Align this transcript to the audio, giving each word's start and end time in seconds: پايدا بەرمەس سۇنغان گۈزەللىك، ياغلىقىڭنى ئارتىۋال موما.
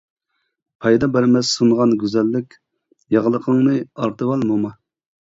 پايدا 0.85 1.09
بەرمەس 1.17 1.51
سۇنغان 1.57 1.93
گۈزەللىك، 2.03 2.57
ياغلىقىڭنى 3.17 3.77
ئارتىۋال 4.01 4.49
موما. 4.53 4.73